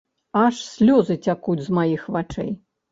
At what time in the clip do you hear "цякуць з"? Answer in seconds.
1.29-1.81